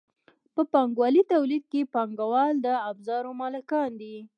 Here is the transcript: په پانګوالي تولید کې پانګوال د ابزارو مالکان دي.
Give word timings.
په 0.53 0.61
پانګوالي 0.71 1.21
تولید 1.33 1.63
کې 1.71 1.89
پانګوال 1.93 2.53
د 2.65 2.67
ابزارو 2.89 3.31
مالکان 3.41 3.89
دي. 4.01 4.15